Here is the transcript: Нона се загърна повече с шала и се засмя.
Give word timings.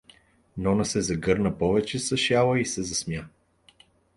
Нона 0.57 0.85
се 0.85 1.01
загърна 1.01 1.57
повече 1.57 1.99
с 1.99 2.17
шала 2.17 2.59
и 2.59 2.65
се 2.65 2.83
засмя. 2.83 3.23